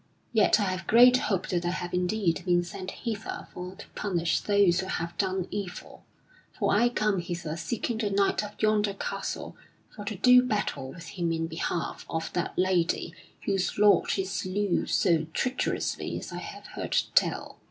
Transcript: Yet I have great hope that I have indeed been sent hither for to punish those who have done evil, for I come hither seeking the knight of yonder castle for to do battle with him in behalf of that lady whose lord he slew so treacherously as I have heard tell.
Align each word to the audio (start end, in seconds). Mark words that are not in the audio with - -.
Yet 0.33 0.59
I 0.59 0.63
have 0.63 0.87
great 0.87 1.15
hope 1.17 1.47
that 1.49 1.63
I 1.63 1.69
have 1.69 1.93
indeed 1.93 2.41
been 2.43 2.63
sent 2.63 2.89
hither 2.89 3.47
for 3.53 3.75
to 3.75 3.85
punish 3.89 4.39
those 4.39 4.79
who 4.79 4.87
have 4.87 5.15
done 5.19 5.47
evil, 5.51 6.05
for 6.57 6.73
I 6.73 6.89
come 6.89 7.19
hither 7.19 7.55
seeking 7.55 7.99
the 7.99 8.09
knight 8.09 8.43
of 8.43 8.59
yonder 8.59 8.95
castle 8.95 9.55
for 9.95 10.03
to 10.05 10.15
do 10.15 10.41
battle 10.41 10.89
with 10.89 11.09
him 11.09 11.31
in 11.31 11.45
behalf 11.45 12.07
of 12.09 12.33
that 12.33 12.57
lady 12.57 13.13
whose 13.45 13.77
lord 13.77 14.09
he 14.09 14.25
slew 14.25 14.87
so 14.87 15.25
treacherously 15.33 16.17
as 16.17 16.31
I 16.31 16.39
have 16.39 16.65
heard 16.65 16.97
tell. 17.13 17.59